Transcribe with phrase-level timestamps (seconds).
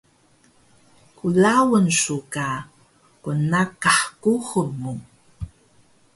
[1.17, 2.47] klaun su ka
[3.23, 4.93] qnnaqah kuxul mu